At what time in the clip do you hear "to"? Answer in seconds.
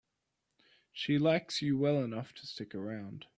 2.33-2.47